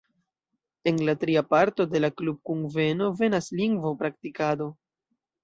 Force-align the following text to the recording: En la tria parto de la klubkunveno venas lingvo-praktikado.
En 0.91 0.95
la 1.09 1.13
tria 1.23 1.43
parto 1.53 1.85
de 1.91 2.01
la 2.01 2.09
klubkunveno 2.21 3.11
venas 3.21 3.51
lingvo-praktikado. 3.61 4.73